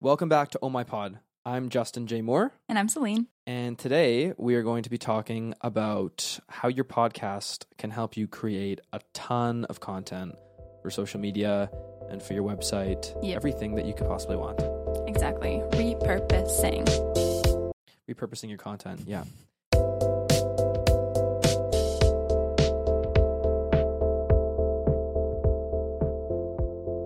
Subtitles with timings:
[0.00, 1.18] Welcome back to Oh My Pod.
[1.44, 2.20] I'm Justin J.
[2.22, 3.26] Moore, And I'm Celine.
[3.46, 8.26] and today we are going to be talking about how your podcast can help you
[8.28, 10.34] create a ton of content
[10.82, 11.70] for social media
[12.10, 13.36] and for your website, Yep.
[13.36, 14.60] everything that you could possibly want.
[15.08, 15.62] Exactly.
[15.72, 16.86] Repurposing.
[18.10, 19.24] Repurposing your content, yeah.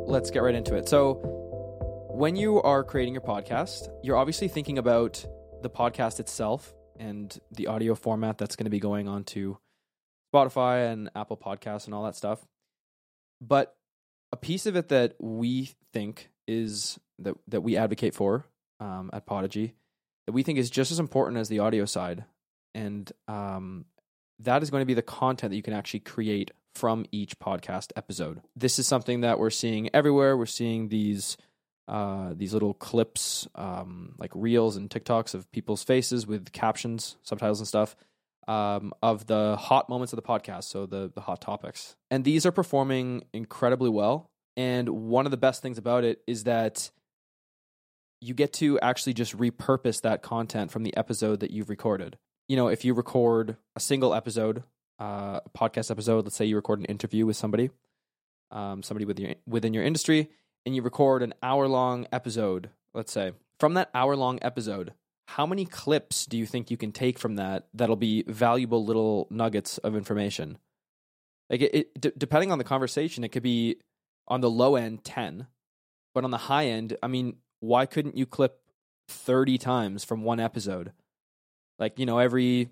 [0.06, 0.88] Let's get right into it.
[0.88, 1.43] So,
[2.14, 5.26] when you are creating your podcast, you're obviously thinking about
[5.62, 9.58] the podcast itself and the audio format that's going to be going on to
[10.32, 12.46] Spotify and Apple Podcasts and all that stuff.
[13.40, 13.74] But
[14.30, 18.46] a piece of it that we think is that that we advocate for
[18.78, 19.74] um, at Podigy
[20.26, 22.24] that we think is just as important as the audio side,
[22.76, 23.86] and um,
[24.38, 27.90] that is going to be the content that you can actually create from each podcast
[27.96, 28.40] episode.
[28.54, 30.36] This is something that we're seeing everywhere.
[30.36, 31.36] We're seeing these
[31.86, 37.60] uh, these little clips, um, like reels and TikToks of people's faces with captions, subtitles,
[37.60, 37.94] and stuff
[38.48, 40.64] um, of the hot moments of the podcast.
[40.64, 44.30] So the the hot topics, and these are performing incredibly well.
[44.56, 46.90] And one of the best things about it is that
[48.20, 52.16] you get to actually just repurpose that content from the episode that you've recorded.
[52.48, 54.62] You know, if you record a single episode,
[55.00, 57.70] uh, a podcast episode, let's say you record an interview with somebody,
[58.50, 60.30] um, somebody with your, within your industry,
[60.64, 64.92] and you record an hour long episode, let's say, from that hour long episode,
[65.28, 69.26] how many clips do you think you can take from that that'll be valuable little
[69.30, 70.58] nuggets of information?
[71.50, 73.76] Like it, it d- depending on the conversation, it could be
[74.28, 75.46] on the low end 10,
[76.14, 78.60] but on the high end, I mean, why couldn't you clip
[79.08, 80.92] 30 times from one episode?
[81.78, 82.70] Like, you know, every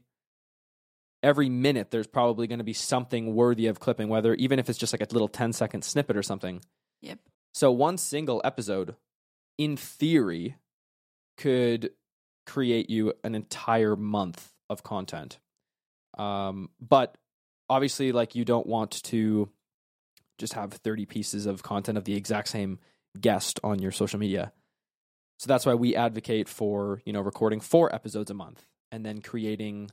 [1.22, 4.78] every minute there's probably going to be something worthy of clipping, whether even if it's
[4.78, 6.60] just like a little 10 second snippet or something.
[7.00, 7.18] Yep.
[7.52, 8.96] So one single episode
[9.58, 10.56] in theory
[11.36, 11.90] could
[12.46, 15.38] create you an entire month of content.
[16.18, 17.16] Um, but
[17.68, 19.48] obviously like you don't want to
[20.38, 22.78] just have 30 pieces of content of the exact same
[23.20, 24.52] guest on your social media.
[25.38, 29.20] So that's why we advocate for, you know, recording four episodes a month and then
[29.20, 29.90] creating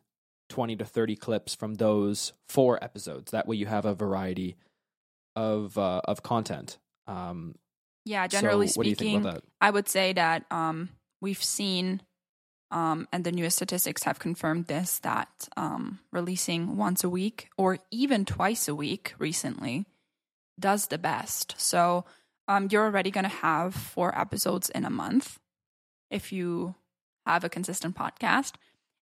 [0.50, 3.32] 20 to 30 clips from those four episodes.
[3.32, 4.58] That way you have a variety
[5.36, 6.78] of uh, of content.
[7.10, 7.56] Um,
[8.06, 9.42] Yeah, generally so what do you think speaking.
[9.60, 10.90] I would say that um,
[11.22, 12.02] we've seen,
[12.72, 17.80] um, and the newest statistics have confirmed this, that um, releasing once a week or
[17.92, 19.86] even twice a week recently
[20.60, 21.56] does the best.
[21.58, 22.06] So
[22.48, 25.40] um, you're already going to have four episodes in a month
[26.10, 26.76] if you
[27.26, 28.54] have a consistent podcast.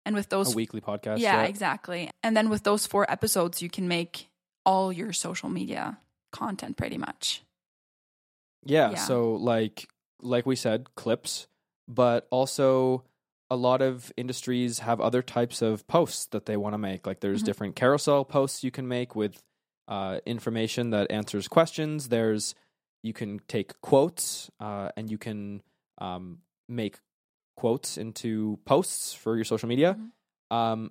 [0.04, 1.18] And with those A weekly podcast.
[1.18, 2.10] yeah, exactly.
[2.22, 4.28] And then with those four episodes, you can make
[4.64, 5.98] all your social media
[6.30, 7.42] content pretty much.
[8.68, 8.96] Yeah, Yeah.
[8.96, 9.88] so like
[10.20, 11.46] like we said, clips,
[11.88, 13.04] but also
[13.50, 17.06] a lot of industries have other types of posts that they want to make.
[17.06, 17.46] Like there's Mhm.
[17.46, 19.42] different carousel posts you can make with
[19.88, 22.08] uh, information that answers questions.
[22.08, 22.54] There's
[23.02, 25.62] you can take quotes uh, and you can
[25.98, 26.98] um, make
[27.56, 29.96] quotes into posts for your social media.
[30.50, 30.54] Mhm.
[30.56, 30.90] Um,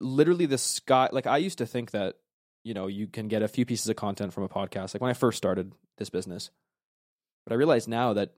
[0.00, 1.08] literally, the sky.
[1.12, 2.16] Like I used to think that
[2.64, 4.94] you know you can get a few pieces of content from a podcast.
[4.94, 6.50] Like when I first started this business,
[7.44, 8.34] but I realize now that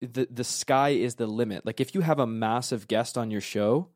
[0.00, 1.66] the the sky is the limit.
[1.66, 3.88] Like if you have a massive guest on your show,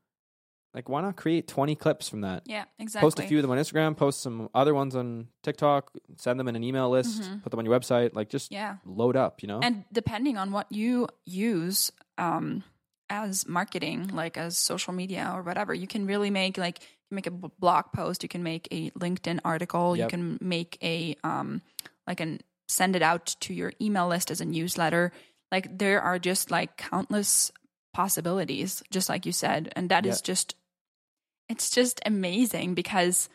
[0.75, 2.43] like why not create 20 clips from that?
[2.47, 3.07] Yeah, exactly.
[3.07, 6.49] Post a few of them on Instagram, post some other ones on TikTok, send them
[6.49, 7.43] in an email list, Mhm.
[7.43, 8.77] put them on your website, like just Yeah.
[8.85, 9.61] load up, you know?
[9.63, 12.63] And depending on what you use um,
[13.11, 16.81] as marketing, like as social media or whatever, you can really make like
[17.11, 21.17] you make a blog post, you can make a LinkedIn article, you can make a
[21.25, 21.61] um,
[22.07, 25.13] like an send it out to your email list as a newsletter.
[25.53, 27.53] Like there are just like countless
[27.93, 30.25] possibilities, just like you said, and that is Yeah.
[30.33, 30.55] just
[31.49, 33.29] it's just amazing because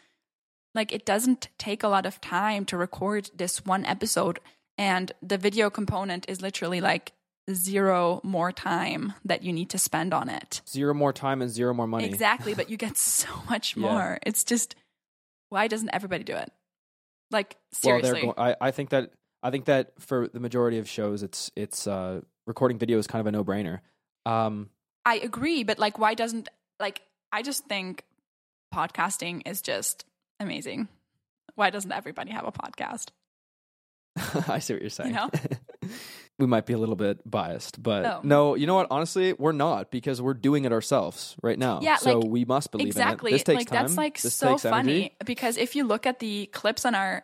[0.75, 4.39] like it doesn't take a lot of time to record this one episode
[4.78, 7.12] and the video component is literally like
[7.51, 11.74] zero more time that you need to spend on it zero more time and zero
[11.74, 12.06] more money.
[12.06, 13.81] exactly but you get so much Yeah.
[13.83, 14.75] more it's just
[15.50, 16.51] why doesn't everybody do it
[17.31, 20.88] like Well, seriously go- I, I think that I think that for the majority of
[20.89, 23.80] shows, it's it's uh, recording video is kind of a no brainer.
[24.25, 24.69] Um,
[25.06, 26.50] i agree but like why doesn't
[26.80, 27.01] like
[27.31, 28.03] i just think
[28.75, 30.06] podcasting is just
[30.41, 30.89] amazing
[31.56, 33.07] why doesn't everybody have a podcast
[34.50, 35.13] I see what you're saying.
[35.13, 35.30] know?
[36.39, 38.19] we might be a little bit biased, but Oh.
[38.24, 38.88] no, you know what?
[38.91, 41.80] Honestly, we're not because we're doing it ourselves right now.
[41.81, 43.38] Yeah, so like, we must believe exactly in it.
[43.38, 43.83] This takes like time.
[43.86, 47.24] that's like This so funny because if you look at the clips on our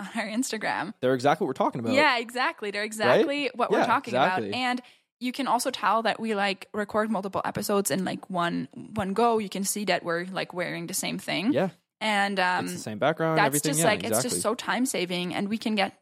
[0.00, 1.92] on our instagram They're exactly what we're talking about.
[1.92, 4.48] yeah exactly they're exactly what we're talking exactly.
[4.48, 4.82] about and
[5.22, 9.36] you can also tell that we like record multiple episodes in like one one go.
[9.36, 11.52] You can see that we're like wearing the same thing.
[11.52, 11.68] Yeah,
[12.00, 13.36] And um it's the same background.
[13.36, 13.70] that's everything.
[13.72, 14.16] just yeah, like exactly.
[14.16, 15.92] it's just so time saving and we can get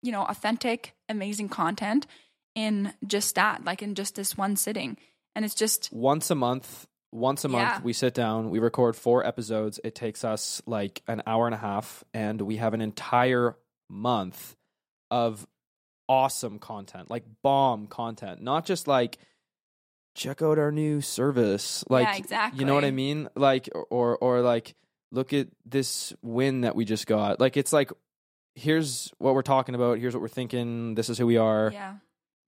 [0.00, 2.06] you know authentic amazing content
[2.54, 4.96] in just that like in just this one sitting
[5.34, 6.86] and it's just once a month.
[7.12, 7.80] Once a month, Yeah.
[7.82, 9.80] we sit down, we record four episodes.
[9.82, 13.56] It takes us like an hour and a half, and we have an entire
[13.88, 14.54] month
[15.10, 15.46] of
[16.08, 19.18] awesome content, like bomb content, not just like
[20.14, 24.16] check out our new service, like yeah exactly you know what I mean, like or
[24.18, 24.74] or like
[25.12, 27.40] look at this win that we just got.
[27.40, 27.90] Like it's like
[28.54, 31.94] here's what we're talking about, here's what we're thinking, this is who we are yeah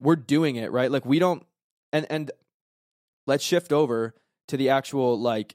[0.01, 1.47] we're doing it right like we don't
[1.93, 2.33] and and
[3.29, 4.13] let's shift over
[4.49, 5.55] to the actual like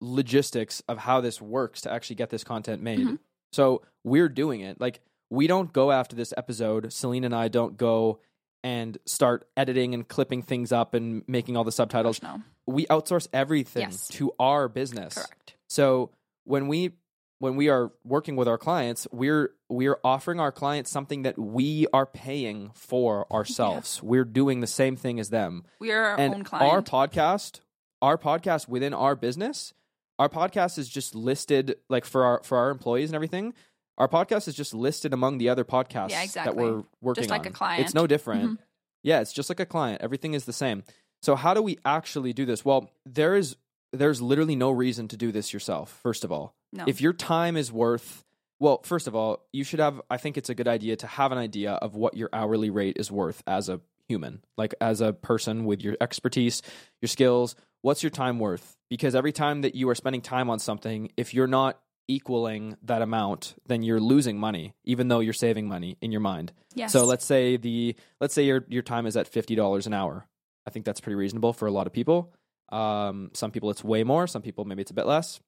[0.00, 3.00] logistics of how this works to actually get this content made.
[3.00, 3.18] Mhm.
[3.52, 4.80] so we're doing it.
[4.80, 5.00] Like
[5.30, 6.92] we don't go after this episode.
[6.92, 8.18] Celine and i don't go
[8.62, 12.22] and start editing and clipping things up and making all the subtitles.
[12.22, 14.08] No we outsource everything Yes.
[14.08, 15.14] to our business.
[15.14, 15.54] Correct.
[15.68, 16.10] So
[16.44, 16.92] when we
[17.40, 21.86] when we are working with our clients, we're we're offering our clients something that we
[21.92, 24.02] are paying for ourselves.
[24.02, 25.64] We're doing the same thing as them.
[25.78, 26.72] we are our and own client.
[26.72, 27.60] our podcast,
[28.04, 29.72] our podcast within our business,
[30.18, 33.54] our podcast is just listed like for our for our employees and everything.
[33.96, 36.62] Our podcast is just listed among the other podcasts Yeah, that exactly.
[36.64, 37.46] we're working Just like on.
[37.46, 37.84] a client.
[37.84, 38.44] It's no different.
[38.44, 38.58] Mhm.
[39.02, 40.02] Yeah, it's just like a client.
[40.02, 40.82] Everything is the same.
[41.22, 42.64] So how do we actually do this?
[42.64, 43.56] Well, there is
[43.92, 45.88] there's literally no reason to do this yourself.
[46.02, 48.24] First of all, no if your time is worth
[48.60, 51.32] well first of all you should have i think it's a good idea to have
[51.32, 55.12] an idea of what your hourly rate is worth as a human like as a
[55.12, 56.62] person with your expertise
[57.02, 60.58] your skills what's your time worth because every time that you are spending time on
[60.58, 61.78] something if you're not
[62.08, 66.52] equaling that amount then you're losing money even though you're saving money in your mind
[66.74, 69.92] yes so let's say the let's say your your time is at fifty dollars an
[69.92, 70.26] hour.
[70.66, 72.32] I think that's pretty reasonable for a lot of people.
[72.70, 74.26] Um, some people it's way more.
[74.26, 75.40] Some people maybe it's a bit less.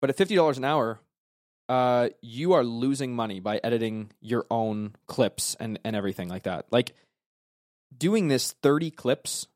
[0.00, 1.00] But at fifty dollars an hour,
[1.68, 6.66] uh, you are losing money by editing your own clips and and everything like that.
[6.70, 6.94] Like
[7.96, 9.46] doing this thirty clips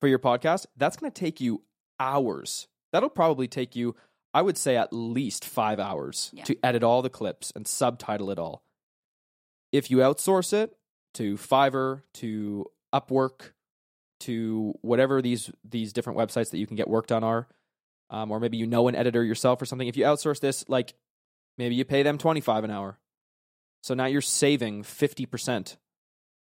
[0.00, 1.62] for your podcast, that's going to take you
[2.00, 2.68] hours.
[2.92, 3.94] That'll probably take you,
[4.32, 6.44] I would say, at least five hours Yeah.
[6.44, 8.62] to edit all the clips and subtitle it all
[9.72, 10.74] if you outsource it
[11.14, 13.52] to Fiverr, to Upwork,
[14.20, 17.46] to whatever these these different websites that you can get work done are,
[18.10, 19.86] um, or maybe you know an editor yourself or something.
[19.88, 20.94] If you outsource this, like
[21.58, 22.98] maybe you pay them twenty five an hour,
[23.82, 25.76] so now you're saving fifty percent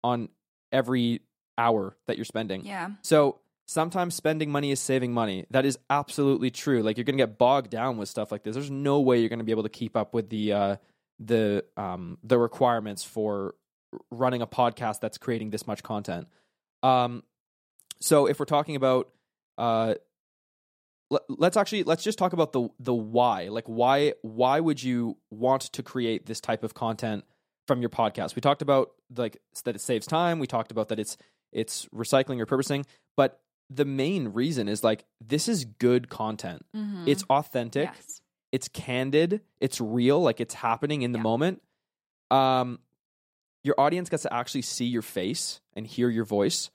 [0.04, 0.30] on
[0.72, 1.20] every
[1.60, 2.66] hour that you're spending.
[2.66, 3.40] yeah So
[3.70, 5.46] sometimes spending money is saving money.
[5.52, 6.82] That is absolutely true.
[6.82, 8.56] Like you're going to get bogged down with stuff like this.
[8.56, 10.76] There's no way you're going to be able to keep up with the uh,
[11.20, 13.54] the um, the requirements for
[14.10, 16.28] running a podcast that's creating this much content.
[16.82, 17.24] Um,
[18.00, 19.10] so if we're talking about
[19.60, 19.96] uh,
[21.12, 23.50] let, let's actually let's just talk about the the why.
[23.50, 27.24] Like why why would you want to create this type of content
[27.68, 28.36] from your podcast?
[28.36, 30.40] We talked about like that it saves time.
[30.40, 31.18] We talked about that it's
[31.52, 32.86] it's recycling or purposing,
[33.18, 36.66] but the main reason is like this is good content.
[36.76, 37.08] Mhm.
[37.08, 41.24] It's authentic yes it's candid, it's real, like it's happening in the Yeah.
[41.24, 41.62] moment.
[42.32, 42.80] Um,
[43.64, 46.72] your audience gets to actually see your face and hear your voice.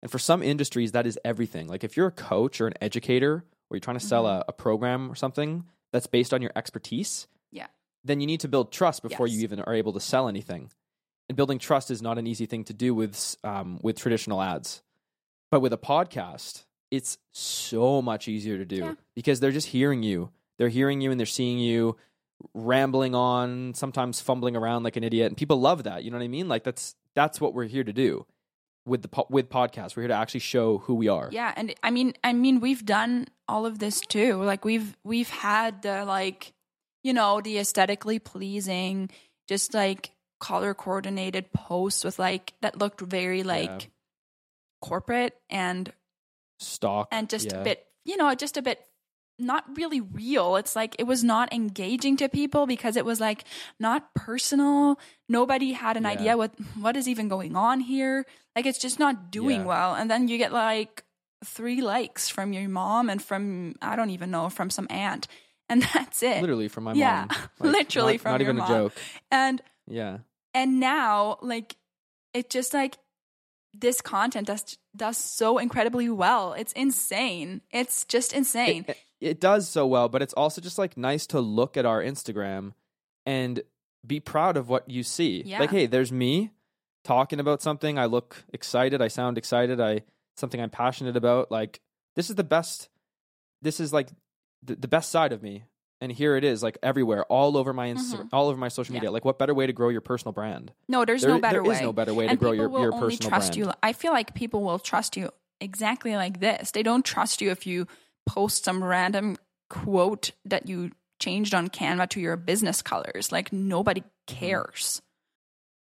[0.00, 1.66] And for some industries, that is everything.
[1.66, 4.42] Like if you're a coach or an educator, or you're trying to sell Mhm.
[4.42, 7.66] a, a program or something that's based on your expertise, Yeah.
[8.04, 10.70] then you need to build trust before you even are able to sell anything.
[11.28, 14.82] And building trust is not an easy thing to do with um, with traditional ads,
[15.50, 18.94] but with a podcast, it's so much easier to do Yeah.
[19.14, 20.30] because they're just hearing you.
[20.58, 21.96] They're hearing you and they're seeing you
[22.54, 26.04] rambling on, sometimes fumbling around like an idiot, and people love that.
[26.04, 26.48] You know what I mean?
[26.48, 28.26] Like that's that's what we're here to do
[28.86, 29.96] with the po- with podcasts.
[29.96, 31.28] We're here to actually show who we are.
[31.30, 34.42] Yeah, and I mean, I mean, we've done all of this too.
[34.42, 36.54] Like we've we've had the like,
[37.02, 39.10] you know, the aesthetically pleasing,
[39.46, 43.90] just like color coordinated posts with like that looked very like
[44.80, 45.92] corporate and
[46.60, 47.60] Stock and just yeah.
[47.60, 48.80] a bit, you know, just a bit
[49.38, 50.56] not really real.
[50.56, 53.44] It's like it was not engaging to people because it was like
[53.78, 54.98] not personal.
[55.28, 56.10] Nobody had an Yeah.
[56.10, 58.26] idea what what is even going on here.
[58.56, 59.66] Like it's just not doing Yeah.
[59.66, 59.94] well.
[59.94, 61.04] And then you get like
[61.44, 65.28] three likes from your mom and from I don't even know from some aunt,
[65.68, 66.40] and that's it.
[66.40, 67.38] literally from my Yeah, mom.
[67.72, 68.70] literally not, from not your even mom.
[68.72, 68.92] a joke.
[69.30, 70.18] And Yeah,
[70.58, 71.76] and now like
[72.34, 72.98] it just like
[73.72, 76.52] this content does does so incredibly well.
[76.52, 77.60] It's insane.
[77.70, 78.84] It's just insane.
[78.88, 82.02] It, it does so well, but it's also just like nice to look at our
[82.02, 82.72] Instagram
[83.24, 83.62] and
[84.04, 85.42] be proud of what you see.
[85.46, 85.60] Yeah.
[85.60, 86.50] Like, hey, there's me.
[87.04, 90.02] talking about something, I look excited, I sound excited, I
[90.36, 91.50] something I'm passionate about.
[91.50, 91.80] Like
[92.16, 92.88] this is the best.
[93.62, 94.08] This is like
[94.62, 95.64] the, the best side of me,
[96.00, 98.28] and here it is, like everywhere, all over my Insta- Mhm.
[98.32, 99.00] all over my social Yeah.
[99.00, 99.10] media.
[99.10, 100.72] Like, what better way to grow your personal brand?
[100.88, 101.68] No, there's There- no better there way.
[101.68, 103.66] there is no better way to grow your your only personal trust brand.
[103.68, 103.72] you.
[103.82, 106.70] I feel like people will trust you exactly like this.
[106.70, 107.86] They don't trust you if you
[108.26, 109.36] post some random
[109.70, 113.32] quote that you changed on Canva to your business colors.
[113.32, 114.36] Like nobody Mm-hmm.
[114.38, 115.02] cares.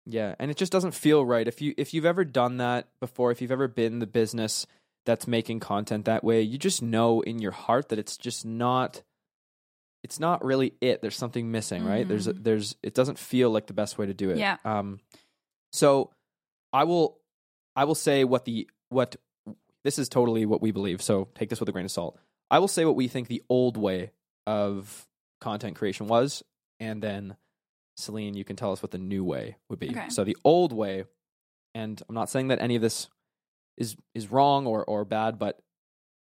[0.05, 1.47] Yeah, and it just doesn't feel right.
[1.47, 4.67] If you if you've ever done that before, if you've ever been the business
[5.07, 9.03] that's making content that way, you just know in your heart that it's just not
[10.03, 11.01] it's not really it.
[11.03, 12.07] There's something missing, right?
[12.07, 12.43] There's a, Mhm.
[12.45, 14.39] there's it doesn't feel like the best way to do it.
[14.39, 14.57] Yeah.
[14.65, 15.01] Um
[15.73, 16.11] so
[16.73, 17.19] I will
[17.77, 19.17] I will say what the what
[19.85, 21.03] this is totally what we believe.
[21.03, 22.19] So take this with a grain of salt.
[22.51, 24.11] I will say what we think the old way
[24.47, 25.07] of
[25.41, 26.43] content creation was
[26.81, 27.37] and then
[27.97, 29.91] Celine, you can tell us what the new way would be.
[29.91, 30.09] Okay.
[30.09, 31.05] So the old way,
[31.75, 33.09] and I'm not saying that any of this
[33.77, 35.61] is is wrong or or bad, but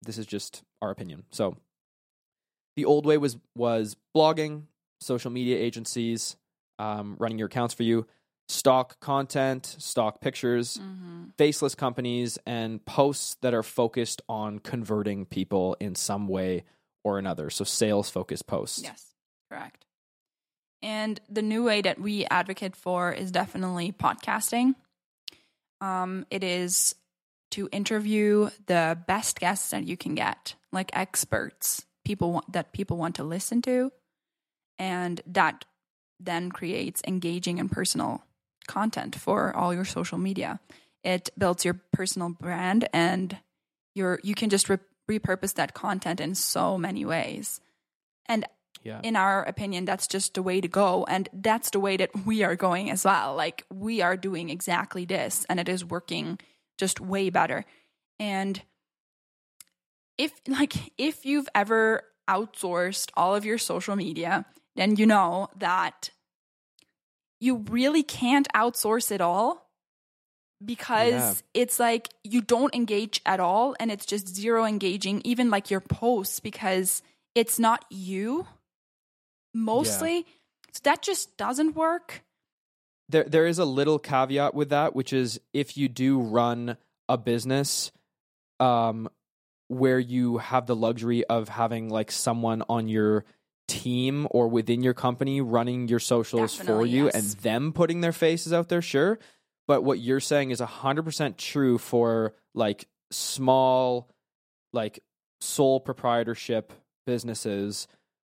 [0.03, 1.25] this is just our opinion.
[1.31, 1.57] So
[2.79, 4.63] the old way was was blogging,
[5.01, 6.37] social media agencies,
[6.79, 8.07] um, running your accounts for you,
[8.49, 11.31] stock content, stock pictures, Mm-hmm.
[11.37, 16.65] faceless companies, and posts that are focused on converting people in some way
[17.05, 17.51] or another.
[17.51, 18.83] So sales focused posts.
[18.83, 19.15] Yes,
[19.51, 19.85] correct.
[20.81, 24.75] And the new way that we advocate for is definitely podcasting.
[25.81, 26.95] Um, it is
[27.53, 32.97] to interview the best guests that you can get, like experts, people want, that people
[32.97, 33.93] want to listen to,
[34.79, 35.67] and that
[36.19, 38.25] then creates engaging and personal
[38.67, 40.59] content for all your social media.
[41.05, 43.37] It builds your personal brand, and
[43.95, 44.79] your you can just re-
[45.11, 47.61] repurpose that content in so many ways.
[48.27, 48.45] And
[48.83, 49.01] Yeah.
[49.03, 51.05] in our opinion, that's just the way to go.
[51.09, 53.35] And that's the way that we are going as well.
[53.35, 56.39] Like, we are doing exactly this, and it is working
[56.79, 57.65] just way better.
[58.19, 58.63] And
[60.19, 64.45] if, like, if you've ever outsourced all of your social media,
[64.77, 66.11] then you know that
[67.41, 69.71] you really can't outsource it all
[70.65, 71.35] because Yeah.
[71.63, 75.81] it's like you don't engage at all and it's just zero engaging even like your
[75.81, 77.01] posts because
[77.35, 78.47] it's not you
[79.55, 80.27] mostly.
[80.73, 82.25] So that just doesn't work.
[83.09, 86.77] There there is a little caveat with that, which is if you do run
[87.09, 87.91] a business
[88.61, 89.09] um
[89.69, 93.25] where you have the luxury of having like someone on your
[93.69, 97.15] team or within your company running your socials for you yes.
[97.15, 99.19] and them putting their faces out there, sure.
[99.67, 104.09] But what you're saying is 100% true for like small
[104.73, 105.01] like
[105.41, 106.73] sole proprietorship
[107.07, 107.87] businesses.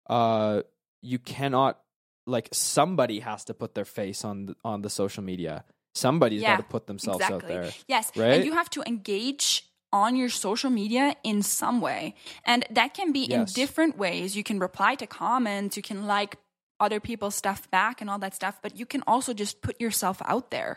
[0.08, 0.62] Uh
[1.02, 1.78] you cannot
[2.26, 5.64] like somebody has to put their face on the, on the social media.
[5.94, 7.70] Somebody's Yeah, got to put themselves out there.
[7.88, 8.32] yes right?
[8.34, 9.65] and you have to engage
[10.02, 12.14] on your social media in some way.
[12.44, 14.36] And that can be in different ways.
[14.38, 16.32] You can reply to comments you can like
[16.78, 20.16] other people's stuff back and all that stuff but you can also just put yourself
[20.34, 20.72] out there.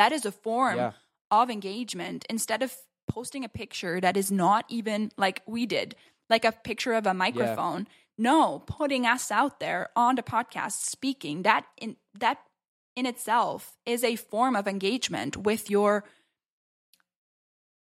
[0.00, 0.92] That is a form Yeah.
[1.40, 2.24] of engagement.
[2.30, 2.70] Instead of
[3.08, 5.94] posting a picture that is not even like we did
[6.30, 7.86] like a picture of a microphone
[8.16, 12.38] no putting us out there on the podcast speaking that in that
[12.96, 16.04] in itself is a form of engagement with your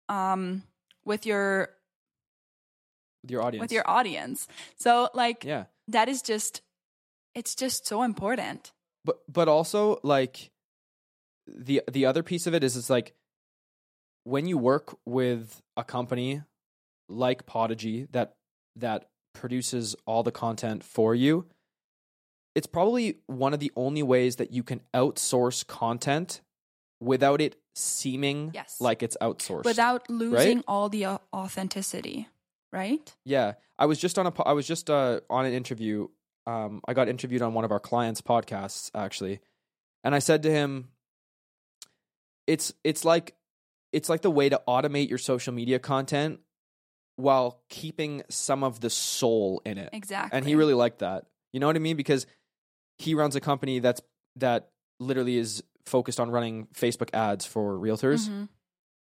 [0.10, 0.62] um
[1.05, 1.69] with your
[3.24, 3.62] With your audience.
[3.62, 4.47] with your audience
[4.77, 5.65] so like yeah.
[5.88, 6.62] that is just
[7.33, 8.71] it's just so important
[9.03, 10.51] but but also like
[11.47, 13.13] the the other piece of it is it's like
[14.24, 16.41] when you work with a company
[17.07, 18.33] like Podigy that
[18.75, 21.45] that produces all the content for you
[22.55, 26.41] it's probably one of the only ways that you can outsource content
[27.01, 28.79] without it seeming Yes.
[28.79, 32.27] like it's outsourced without losing all the au- authenticity
[32.72, 36.08] right Yeah, I was just on a po- I was just uh, on an interview.
[36.48, 39.39] Um, I got interviewed on one of our clients' podcasts actually,
[40.03, 40.89] and I said to him,
[42.48, 43.36] "It's it's like
[43.91, 46.39] it's like the way to automate your social media content
[47.17, 51.25] while keeping some of the soul in it." exactly And he really liked that.
[51.51, 51.98] You know what I mean?
[51.98, 52.25] Because
[52.98, 54.01] he runs a company that's
[54.38, 58.27] that literally is focused on running Facebook ads for realtors.
[58.30, 58.50] Mhm.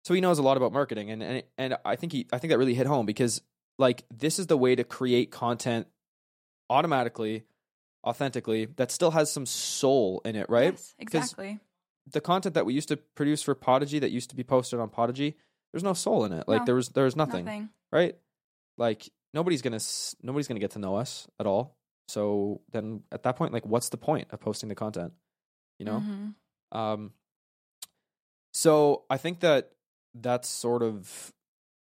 [0.04, 2.50] so he knows a lot about marketing and and and I think he I think
[2.50, 3.40] that really hit home because
[3.78, 5.86] like this is the way to create content
[6.70, 7.44] automatically
[8.06, 10.72] authentically that still has some soul in it right?
[10.74, 11.58] Yes, exactly.
[12.12, 14.88] the content that we used to produce for Podigy that used to be posted on
[14.88, 15.36] Podigy
[15.72, 16.46] there's no soul in it.
[16.48, 17.68] Like No, there was there was nothing, nothing.
[17.92, 18.16] right?
[18.78, 19.84] Like nobody's going to
[20.22, 21.76] nobody's going to get to know us at all.
[22.08, 25.12] So then at that point like what's the point of posting the content
[25.78, 26.00] you know?
[26.00, 26.34] Mhm.
[26.72, 27.12] Um,
[28.52, 29.72] So I think that
[30.14, 31.32] that's sort of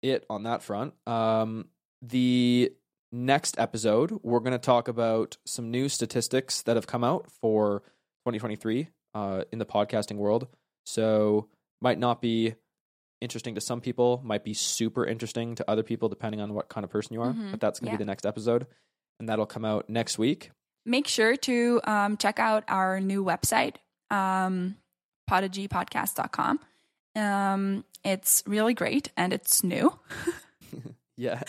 [0.02, 0.94] it on that front.
[1.06, 1.68] Um,
[2.02, 2.72] the
[3.12, 7.80] next episode, we're going to talk about some new statistics that have come out for
[8.26, 10.48] 2023 uh, in the podcasting world.
[10.84, 11.48] So
[11.80, 12.54] might not be
[13.20, 16.84] interesting to some people, might be super interesting to other people, depending on what kind
[16.84, 17.32] of person you are.
[17.32, 17.52] Mhm.
[17.52, 17.98] But that's going to Yeah.
[17.98, 18.66] be the next episode,
[19.20, 20.50] and that'll come out next week.
[20.84, 23.76] Make sure to um, check out our new website,
[24.14, 24.76] um,
[25.30, 26.60] podigypodcast.com.
[27.16, 29.98] Um, it's really great and it's new.
[31.16, 31.42] Yeah.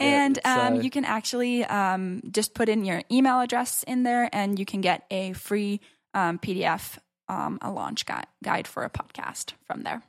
[0.00, 4.04] and it's, um, uh, you can actually um, just put in your email address in
[4.04, 5.80] there and you can get a free
[6.14, 10.02] um, PDF, um, a launch guide, guide for a podcast from there.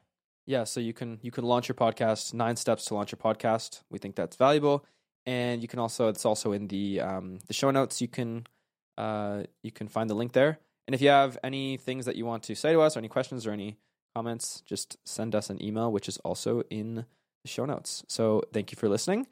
[0.45, 2.33] Yeah, so you can you can launch your podcast.
[2.33, 3.81] Nine steps to launch your podcast.
[3.89, 4.85] We think that's valuable,
[5.25, 8.01] and you can also it's also in the um, the show notes.
[8.01, 8.45] You can
[8.97, 10.59] uh, you can find the link there.
[10.87, 13.07] And if you have any things that you want to say to us, or any
[13.07, 13.77] questions, or any
[14.15, 18.03] comments, just send us an email, which is also in the show notes.
[18.07, 19.27] So thank you for listening.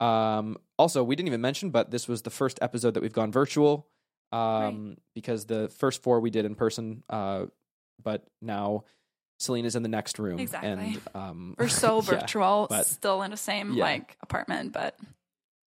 [0.00, 3.30] Um, also, we didn't even mention, but this was the first episode that we've gone
[3.32, 3.86] virtual
[4.32, 7.46] um, because the first four we did in person, uh,
[8.02, 8.84] but now.
[9.40, 10.38] Selena's in the next room.
[10.38, 10.70] Exactly.
[10.70, 12.20] And um, We're so yeah.
[12.20, 13.82] virtual, but- still in the same Yeah.
[13.84, 14.96] like apartment, but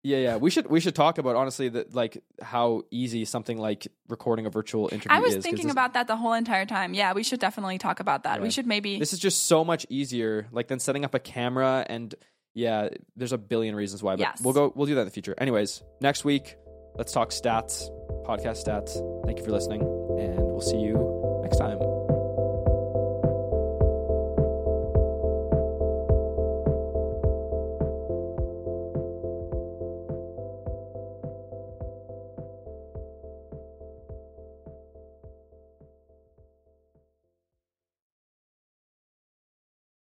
[0.06, 0.36] Yeah, yeah.
[0.38, 4.52] We should we should talk about honestly that like how easy something like recording a
[4.52, 5.18] virtual interview is.
[5.18, 5.44] I was is.
[5.44, 6.94] thinking this, about that the whole entire time.
[6.94, 8.40] Yeah, we should definitely talk about that.
[8.40, 11.84] We should maybe this is just so much easier like than setting up a camera
[11.90, 12.14] and
[12.54, 14.42] yeah, there's a billion reasons why, but Yes.
[14.44, 15.34] we'll go we'll do that in the future.
[15.40, 16.56] Anyways, next week,
[16.96, 17.90] let's talk stats,
[18.28, 19.26] podcast stats.
[19.26, 21.15] Thank you for listening, and we'll see you